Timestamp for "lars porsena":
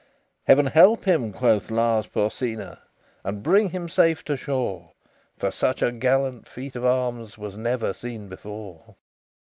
1.69-2.79